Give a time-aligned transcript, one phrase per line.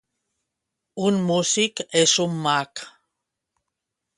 [1.09, 2.85] Un músic és un mag.